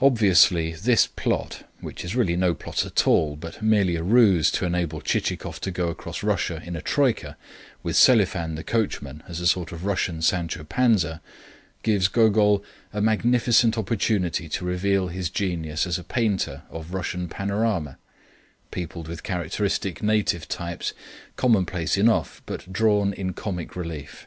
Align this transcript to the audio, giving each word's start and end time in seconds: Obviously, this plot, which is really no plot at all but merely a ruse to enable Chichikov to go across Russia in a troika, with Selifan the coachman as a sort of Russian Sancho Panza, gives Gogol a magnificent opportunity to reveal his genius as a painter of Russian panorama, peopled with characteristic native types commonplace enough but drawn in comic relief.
Obviously, 0.00 0.72
this 0.72 1.06
plot, 1.06 1.64
which 1.80 2.02
is 2.02 2.16
really 2.16 2.34
no 2.34 2.54
plot 2.54 2.86
at 2.86 3.06
all 3.06 3.36
but 3.36 3.60
merely 3.60 3.94
a 3.94 4.02
ruse 4.02 4.50
to 4.52 4.64
enable 4.64 5.02
Chichikov 5.02 5.60
to 5.60 5.70
go 5.70 5.88
across 5.88 6.22
Russia 6.22 6.62
in 6.64 6.76
a 6.76 6.80
troika, 6.80 7.36
with 7.82 7.94
Selifan 7.94 8.54
the 8.54 8.64
coachman 8.64 9.22
as 9.28 9.38
a 9.38 9.46
sort 9.46 9.70
of 9.70 9.84
Russian 9.84 10.22
Sancho 10.22 10.64
Panza, 10.64 11.20
gives 11.82 12.08
Gogol 12.08 12.64
a 12.94 13.02
magnificent 13.02 13.76
opportunity 13.76 14.48
to 14.48 14.64
reveal 14.64 15.08
his 15.08 15.28
genius 15.28 15.86
as 15.86 15.98
a 15.98 16.04
painter 16.04 16.62
of 16.70 16.94
Russian 16.94 17.28
panorama, 17.28 17.98
peopled 18.70 19.08
with 19.08 19.22
characteristic 19.22 20.02
native 20.02 20.48
types 20.48 20.94
commonplace 21.36 21.98
enough 21.98 22.40
but 22.46 22.72
drawn 22.72 23.12
in 23.12 23.34
comic 23.34 23.76
relief. 23.76 24.26